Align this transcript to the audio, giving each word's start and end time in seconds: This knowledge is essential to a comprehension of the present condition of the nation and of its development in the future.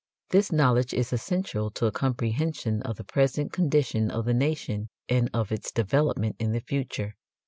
This 0.31 0.51
knowledge 0.51 0.95
is 0.95 1.13
essential 1.13 1.69
to 1.69 1.85
a 1.85 1.91
comprehension 1.91 2.81
of 2.81 2.97
the 2.97 3.03
present 3.03 3.53
condition 3.53 4.09
of 4.09 4.25
the 4.25 4.33
nation 4.33 4.89
and 5.07 5.29
of 5.31 5.51
its 5.51 5.71
development 5.71 6.37
in 6.39 6.53
the 6.53 6.61
future. 6.61 7.15